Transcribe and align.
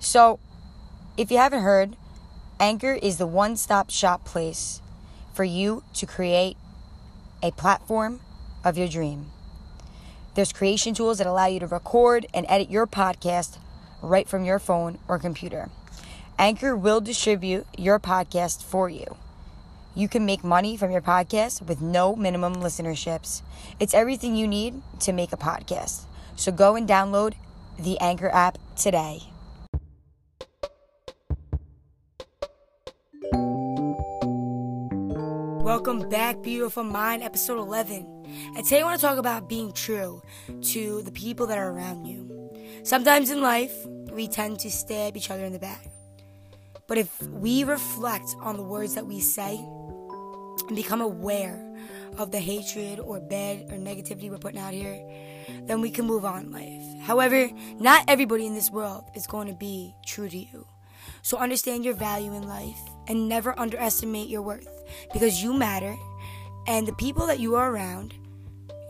So, 0.00 0.38
if 1.16 1.30
you 1.30 1.38
haven't 1.38 1.62
heard, 1.62 1.96
Anchor 2.60 2.92
is 2.92 3.18
the 3.18 3.26
one 3.26 3.56
stop 3.56 3.90
shop 3.90 4.24
place 4.24 4.80
for 5.34 5.44
you 5.44 5.82
to 5.94 6.06
create 6.06 6.56
a 7.42 7.50
platform 7.52 8.20
of 8.64 8.76
your 8.76 8.88
dream. 8.88 9.26
There's 10.34 10.52
creation 10.52 10.94
tools 10.94 11.18
that 11.18 11.26
allow 11.26 11.46
you 11.46 11.60
to 11.60 11.66
record 11.66 12.26
and 12.32 12.46
edit 12.48 12.70
your 12.70 12.86
podcast 12.86 13.58
right 14.02 14.28
from 14.28 14.44
your 14.44 14.58
phone 14.58 14.98
or 15.08 15.18
computer. 15.18 15.68
Anchor 16.38 16.76
will 16.76 17.00
distribute 17.00 17.66
your 17.76 17.98
podcast 17.98 18.62
for 18.62 18.88
you. 18.88 19.16
You 19.96 20.08
can 20.08 20.24
make 20.24 20.44
money 20.44 20.76
from 20.76 20.92
your 20.92 21.00
podcast 21.00 21.62
with 21.62 21.80
no 21.80 22.14
minimum 22.14 22.56
listenerships. 22.56 23.42
It's 23.80 23.94
everything 23.94 24.36
you 24.36 24.46
need 24.46 24.80
to 25.00 25.12
make 25.12 25.32
a 25.32 25.36
podcast. 25.36 26.02
So 26.36 26.52
go 26.52 26.76
and 26.76 26.88
download 26.88 27.34
the 27.76 27.98
Anchor 27.98 28.28
app 28.28 28.58
today. 28.76 29.22
Welcome 35.68 36.08
back, 36.08 36.40
beautiful 36.40 36.82
mind, 36.82 37.22
episode 37.22 37.58
11. 37.58 38.24
And 38.56 38.64
today 38.64 38.80
I 38.80 38.84
want 38.84 38.98
to 38.98 39.06
talk 39.06 39.18
about 39.18 39.50
being 39.50 39.70
true 39.74 40.22
to 40.62 41.02
the 41.02 41.12
people 41.12 41.46
that 41.46 41.58
are 41.58 41.70
around 41.70 42.06
you. 42.06 42.50
Sometimes 42.84 43.30
in 43.30 43.42
life, 43.42 43.74
we 44.10 44.28
tend 44.28 44.60
to 44.60 44.70
stab 44.70 45.14
each 45.14 45.30
other 45.30 45.44
in 45.44 45.52
the 45.52 45.58
back. 45.58 45.90
But 46.86 46.96
if 46.96 47.22
we 47.24 47.64
reflect 47.64 48.34
on 48.40 48.56
the 48.56 48.62
words 48.62 48.94
that 48.94 49.06
we 49.06 49.20
say 49.20 49.56
and 49.58 50.74
become 50.74 51.02
aware 51.02 51.62
of 52.16 52.30
the 52.30 52.40
hatred 52.40 52.98
or 52.98 53.20
bad 53.20 53.70
or 53.70 53.76
negativity 53.76 54.30
we're 54.30 54.38
putting 54.38 54.60
out 54.60 54.72
here, 54.72 54.98
then 55.64 55.82
we 55.82 55.90
can 55.90 56.06
move 56.06 56.24
on 56.24 56.46
in 56.46 56.50
life. 56.50 57.02
However, 57.02 57.50
not 57.78 58.06
everybody 58.08 58.46
in 58.46 58.54
this 58.54 58.70
world 58.70 59.04
is 59.14 59.26
going 59.26 59.48
to 59.48 59.54
be 59.54 59.94
true 60.06 60.30
to 60.30 60.38
you. 60.38 60.66
So 61.22 61.38
understand 61.38 61.84
your 61.84 61.94
value 61.94 62.34
in 62.34 62.48
life 62.48 62.78
and 63.08 63.28
never 63.28 63.58
underestimate 63.58 64.28
your 64.28 64.42
worth 64.42 64.68
because 65.12 65.42
you 65.42 65.52
matter 65.52 65.96
and 66.66 66.86
the 66.86 66.92
people 66.94 67.26
that 67.26 67.40
you 67.40 67.54
are 67.54 67.72
around, 67.72 68.14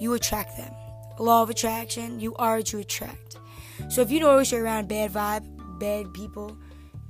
you 0.00 0.14
attract 0.14 0.56
them. 0.56 0.72
Law 1.18 1.42
of 1.42 1.50
attraction, 1.50 2.20
you 2.20 2.34
are 2.36 2.58
you 2.60 2.78
attract. 2.78 3.36
So 3.88 4.00
if 4.00 4.10
you 4.10 4.20
notice 4.20 4.52
you're 4.52 4.64
around 4.64 4.88
bad 4.88 5.12
vibe, 5.12 5.78
bad 5.78 6.12
people, 6.14 6.56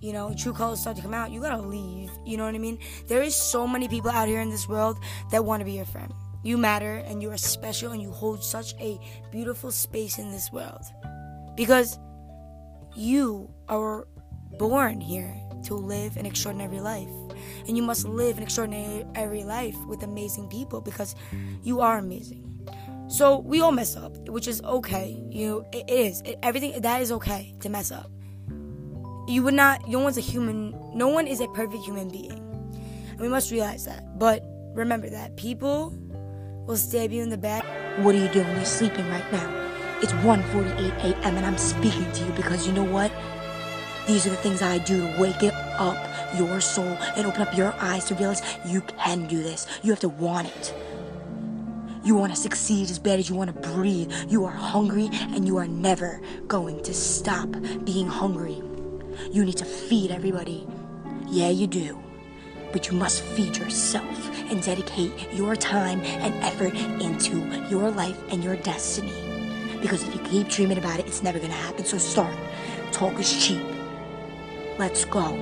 you 0.00 0.12
know, 0.12 0.34
true 0.36 0.52
colors 0.52 0.80
start 0.80 0.96
to 0.96 1.02
come 1.02 1.14
out, 1.14 1.30
you 1.30 1.40
gotta 1.40 1.62
leave. 1.62 2.10
You 2.24 2.36
know 2.36 2.44
what 2.44 2.54
I 2.54 2.58
mean? 2.58 2.78
There 3.06 3.22
is 3.22 3.34
so 3.34 3.66
many 3.66 3.88
people 3.88 4.10
out 4.10 4.28
here 4.28 4.40
in 4.40 4.50
this 4.50 4.68
world 4.68 4.98
that 5.30 5.44
want 5.44 5.60
to 5.60 5.64
be 5.64 5.72
your 5.72 5.84
friend. 5.84 6.12
You 6.42 6.58
matter 6.58 6.96
and 7.06 7.22
you 7.22 7.30
are 7.30 7.36
special 7.36 7.92
and 7.92 8.02
you 8.02 8.10
hold 8.10 8.42
such 8.42 8.74
a 8.74 8.98
beautiful 9.32 9.70
space 9.70 10.18
in 10.18 10.30
this 10.30 10.52
world. 10.52 10.82
Because 11.56 11.98
you 12.94 13.50
are 13.68 14.06
born 14.58 15.00
here 15.00 15.34
to 15.64 15.74
live 15.74 16.16
an 16.16 16.26
extraordinary 16.26 16.80
life. 16.80 17.08
And 17.66 17.76
you 17.76 17.82
must 17.82 18.06
live 18.06 18.36
an 18.36 18.42
extraordinary 18.42 19.44
life 19.44 19.76
with 19.86 20.02
amazing 20.02 20.48
people 20.48 20.80
because 20.80 21.14
you 21.62 21.80
are 21.80 21.98
amazing. 21.98 22.46
So 23.08 23.38
we 23.38 23.60
all 23.60 23.72
mess 23.72 23.96
up, 23.96 24.28
which 24.28 24.48
is 24.48 24.62
okay. 24.62 25.22
You 25.30 25.46
know, 25.46 25.68
it 25.72 25.88
is. 25.88 26.22
It, 26.22 26.38
everything 26.42 26.80
that 26.80 27.02
is 27.02 27.12
okay 27.12 27.54
to 27.60 27.68
mess 27.68 27.92
up. 27.92 28.10
You 29.28 29.42
would 29.42 29.54
not. 29.54 29.88
No 29.88 30.00
one's 30.00 30.18
a 30.18 30.20
human. 30.20 30.74
No 30.94 31.08
one 31.08 31.26
is 31.26 31.40
a 31.40 31.48
perfect 31.48 31.84
human 31.84 32.08
being. 32.08 32.32
And 32.32 33.20
we 33.20 33.28
must 33.28 33.50
realize 33.50 33.84
that. 33.84 34.18
But 34.18 34.44
remember 34.74 35.08
that 35.10 35.36
people 35.36 35.96
will 36.66 36.76
stab 36.76 37.12
you 37.12 37.22
in 37.22 37.30
the 37.30 37.38
back. 37.38 37.64
What 37.98 38.14
are 38.14 38.18
you 38.18 38.28
doing? 38.28 38.48
You're 38.56 38.64
sleeping 38.64 39.08
right 39.08 39.32
now. 39.32 39.52
It's 40.02 40.12
1:48 40.12 40.76
a.m. 41.04 41.36
and 41.36 41.46
I'm 41.46 41.58
speaking 41.58 42.10
to 42.12 42.24
you 42.24 42.32
because 42.32 42.66
you 42.66 42.72
know 42.72 42.84
what? 42.84 43.10
These 44.06 44.26
are 44.26 44.30
the 44.30 44.36
things 44.36 44.62
I 44.62 44.78
do 44.78 45.00
to 45.00 45.20
wake 45.20 45.42
it 45.42 45.54
up 45.78 45.96
your 46.36 46.60
soul 46.60 46.96
and 47.16 47.26
open 47.26 47.42
up 47.42 47.56
your 47.56 47.74
eyes 47.78 48.04
to 48.06 48.14
realize 48.14 48.42
you 48.64 48.80
can 48.82 49.26
do 49.26 49.42
this. 49.42 49.66
You 49.82 49.90
have 49.90 50.00
to 50.00 50.08
want 50.08 50.48
it. 50.48 50.74
You 52.04 52.14
want 52.14 52.32
to 52.32 52.40
succeed 52.40 52.88
as 52.90 53.00
bad 53.00 53.18
as 53.18 53.28
you 53.28 53.34
want 53.34 53.52
to 53.52 53.68
breathe. 53.70 54.12
You 54.28 54.44
are 54.44 54.52
hungry 54.52 55.08
and 55.12 55.46
you 55.46 55.56
are 55.56 55.66
never 55.66 56.20
going 56.46 56.82
to 56.84 56.94
stop 56.94 57.48
being 57.84 58.06
hungry. 58.06 58.62
You 59.32 59.44
need 59.44 59.56
to 59.56 59.64
feed 59.64 60.10
everybody. 60.10 60.66
Yeah, 61.26 61.48
you 61.48 61.66
do. 61.66 61.98
But 62.72 62.88
you 62.88 62.96
must 62.96 63.22
feed 63.22 63.56
yourself 63.56 64.30
and 64.50 64.62
dedicate 64.62 65.12
your 65.32 65.56
time 65.56 66.00
and 66.00 66.34
effort 66.44 66.74
into 67.02 67.38
your 67.68 67.90
life 67.90 68.18
and 68.30 68.44
your 68.44 68.56
destiny. 68.56 69.12
Because 69.80 70.06
if 70.06 70.14
you 70.14 70.20
keep 70.20 70.48
dreaming 70.48 70.78
about 70.78 71.00
it, 71.00 71.06
it's 71.06 71.22
never 71.22 71.38
going 71.38 71.50
to 71.50 71.56
happen. 71.56 71.84
So 71.84 71.98
start. 71.98 72.36
Talk 72.92 73.18
is 73.18 73.44
cheap. 73.44 73.75
Let's 74.78 75.06
go. 75.06 75.32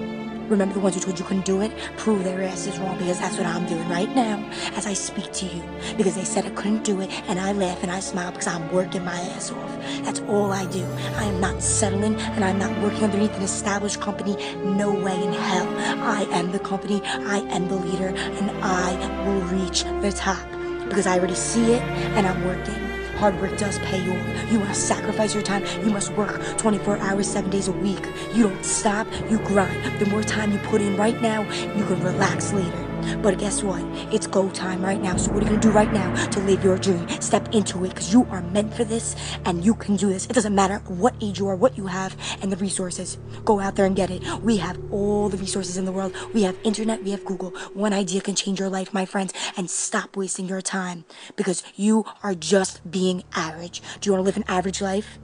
Remember 0.49 0.75
the 0.75 0.81
ones 0.81 0.95
who 0.95 1.01
told 1.01 1.19
you 1.19 1.25
couldn't 1.25 1.45
do 1.45 1.61
it? 1.61 1.73
Prove 1.97 2.23
their 2.23 2.41
asses 2.43 2.79
wrong 2.79 2.97
because 2.99 3.19
that's 3.19 3.37
what 3.37 3.47
I'm 3.47 3.67
doing 3.67 3.89
right 3.89 4.15
now 4.15 4.49
as 4.77 4.87
I 4.87 4.93
speak 4.93 5.33
to 5.33 5.47
you. 5.47 5.61
Because 5.97 6.15
they 6.15 6.23
said 6.23 6.47
I 6.47 6.51
couldn't 6.51 6.85
do 6.85 7.01
it 7.01 7.11
and 7.29 7.41
I 7.41 7.51
laugh 7.51 7.83
and 7.83 7.91
I 7.91 7.99
smile 7.99 8.31
because 8.31 8.47
I'm 8.47 8.71
working 8.71 9.05
my 9.05 9.19
ass 9.19 9.51
off. 9.51 9.77
That's 10.05 10.21
all 10.29 10.53
I 10.53 10.67
do. 10.67 10.87
I 11.17 11.25
am 11.25 11.41
not 11.41 11.63
settling 11.63 12.15
and 12.15 12.45
I'm 12.45 12.61
not 12.61 12.81
working 12.81 13.03
underneath 13.03 13.35
an 13.37 13.43
established 13.43 14.01
company. 14.01 14.37
No 14.63 14.93
way 14.93 15.21
in 15.21 15.33
hell. 15.33 15.69
I 16.05 16.29
am 16.31 16.53
the 16.53 16.61
company, 16.61 17.03
I 17.05 17.39
am 17.51 17.67
the 17.67 17.77
leader, 17.77 18.09
and 18.09 18.51
I 18.63 19.25
will 19.27 19.41
reach 19.59 19.83
the 19.83 20.13
top 20.13 20.47
because 20.85 21.09
I 21.09 21.19
already 21.19 21.35
see 21.35 21.73
it 21.73 21.83
and 21.83 22.25
I'm 22.25 22.45
working. 22.45 22.94
Hard 23.25 23.41
work 23.41 23.57
does 23.57 23.79
pay 23.79 24.07
off. 24.07 24.53
You 24.53 24.59
must 24.59 24.87
sacrifice 24.87 25.33
your 25.33 25.43
time. 25.43 25.65
You 25.83 25.91
must 25.91 26.13
work 26.13 26.43
24 26.59 26.99
hours, 26.99 27.27
seven 27.27 27.49
days 27.49 27.69
a 27.69 27.73
week. 27.73 28.07
You 28.35 28.51
don't 28.51 28.63
stop, 28.63 29.07
you 29.31 29.39
grind. 29.39 29.99
The 29.99 30.05
more 30.11 30.23
time 30.23 30.53
you 30.53 30.59
put 30.59 30.83
in 30.83 30.95
right 30.99 31.19
now, 31.23 31.41
you 31.75 31.87
can 31.87 32.03
relax 32.03 32.53
later. 32.53 32.94
But 33.23 33.39
guess 33.39 33.63
what? 33.63 33.83
It's 34.13 34.27
go 34.27 34.51
time 34.51 34.83
right 34.85 35.01
now. 35.01 35.17
So 35.17 35.33
what 35.33 35.43
are 35.43 35.47
you 35.47 35.51
gonna 35.51 35.63
do 35.63 35.71
right 35.71 35.93
now 35.93 36.15
to 36.27 36.41
live 36.41 36.65
your 36.65 36.79
dream? 36.79 37.09
Step 37.21 37.55
into 37.55 37.85
it 37.85 37.91
because 37.91 38.13
you 38.13 38.27
are 38.31 38.43
meant 38.43 38.75
for 38.75 38.85
this 38.85 39.17
and 39.45 39.65
you 39.65 39.75
can 39.75 39.97
do 39.97 40.09
this. 40.09 40.27
It 40.27 40.33
doesn't 40.33 40.55
matter 40.55 40.79
what 40.89 41.15
age 41.21 41.39
you 41.39 41.49
are, 41.49 41.57
what 41.57 41.77
you 41.77 41.87
have, 41.87 42.17
and 42.43 42.51
the 42.51 42.57
resources. 42.57 43.19
Go 43.45 43.61
out 43.61 43.77
there 43.77 43.87
and 43.87 43.97
get 43.97 44.11
it. 44.11 44.23
We 44.43 44.57
have 44.59 44.79
all 44.91 45.29
the 45.29 45.37
resources 45.37 45.77
in 45.77 45.85
the 45.85 45.93
world. 45.93 46.15
We 46.33 46.43
have 46.43 46.57
internet, 46.65 47.03
we 47.05 47.11
have 47.11 47.25
Google. 47.25 47.51
One 47.75 47.93
idea 47.93 48.21
can 48.21 48.35
change 48.35 48.61
your 48.61 48.69
life, 48.69 48.93
my 48.93 49.07
friends. 49.07 49.33
And 49.57 49.71
stop 49.71 50.17
wasting 50.17 50.49
your 50.49 50.63
time 50.63 51.05
because 51.37 51.63
you 51.77 52.05
are 52.23 52.35
just 52.35 52.89
being 52.91 53.25
average. 53.35 53.83
Do 54.01 54.09
you 54.09 54.13
wanna 54.13 54.25
live 54.25 54.37
an 54.37 54.45
average 54.49 54.81
life? 54.81 55.19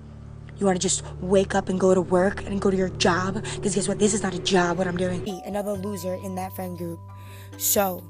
You 0.61 0.67
want 0.67 0.77
to 0.77 0.83
just 0.83 1.03
wake 1.23 1.55
up 1.55 1.71
and 1.71 1.81
go 1.81 1.95
to 1.95 2.03
work 2.03 2.45
and 2.45 2.61
go 2.61 2.71
to 2.71 2.77
your 2.77 2.91
job? 2.91 3.43
Because 3.55 3.75
guess 3.75 3.89
what? 3.89 3.99
This 3.99 4.13
is 4.13 4.23
not 4.23 4.35
a 4.35 4.39
job, 4.39 4.77
what 4.77 4.87
I'm 4.87 4.99
doing. 4.99 5.27
Another 5.47 5.73
loser 5.73 6.15
in 6.17 6.35
that 6.35 6.55
friend 6.55 6.77
group. 6.77 7.01
So, 7.59 8.07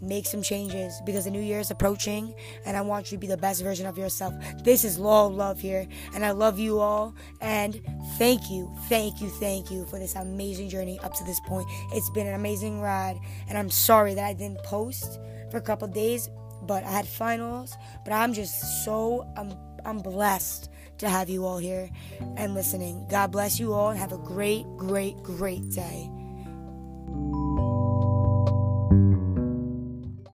make 0.00 0.26
some 0.26 0.42
changes 0.42 1.00
because 1.04 1.24
the 1.24 1.30
new 1.30 1.40
year 1.40 1.58
is 1.58 1.70
approaching 1.70 2.34
and 2.64 2.76
I 2.76 2.80
want 2.82 3.10
you 3.10 3.16
to 3.16 3.20
be 3.20 3.26
the 3.26 3.36
best 3.36 3.62
version 3.62 3.86
of 3.86 3.98
yourself. 3.98 4.34
This 4.62 4.84
is 4.84 4.98
Law 4.98 5.26
Love 5.26 5.60
here, 5.60 5.86
and 6.14 6.24
I 6.24 6.30
love 6.30 6.58
you 6.58 6.78
all. 6.78 7.14
And 7.40 7.80
thank 8.16 8.50
you, 8.50 8.72
thank 8.88 9.20
you, 9.20 9.28
thank 9.28 9.70
you 9.70 9.86
for 9.86 9.98
this 9.98 10.14
amazing 10.14 10.68
journey 10.68 10.98
up 11.00 11.14
to 11.14 11.24
this 11.24 11.40
point. 11.40 11.66
It's 11.92 12.10
been 12.10 12.26
an 12.26 12.34
amazing 12.34 12.80
ride, 12.80 13.18
and 13.48 13.58
I'm 13.58 13.70
sorry 13.70 14.14
that 14.14 14.24
I 14.24 14.32
didn't 14.32 14.62
post 14.64 15.18
for 15.50 15.56
a 15.56 15.62
couple 15.62 15.88
days, 15.88 16.30
but 16.62 16.84
I 16.84 16.90
had 16.90 17.06
finals. 17.06 17.76
But 18.04 18.12
I'm 18.12 18.32
just 18.32 18.84
so 18.84 19.26
I'm 19.36 19.54
I'm 19.84 19.98
blessed 19.98 20.70
to 20.98 21.08
have 21.08 21.28
you 21.28 21.46
all 21.46 21.58
here 21.58 21.88
and 22.36 22.54
listening. 22.54 23.06
God 23.08 23.30
bless 23.30 23.58
you 23.58 23.72
all 23.72 23.90
and 23.90 23.98
have 23.98 24.12
a 24.12 24.18
great, 24.18 24.66
great, 24.76 25.16
great 25.22 25.70
day. 25.70 26.10